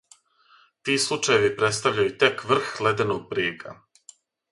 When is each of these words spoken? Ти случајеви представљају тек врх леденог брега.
Ти 0.87 0.95
случајеви 1.03 1.51
представљају 1.59 2.13
тек 2.23 2.41
врх 2.53 2.71
леденог 2.87 3.29
брега. 3.35 3.75